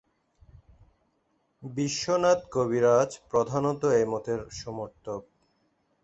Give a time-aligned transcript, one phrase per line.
[1.63, 5.21] বিশ্বনাথ কবিরাজ প্রধানত এ মতের সমর্থক।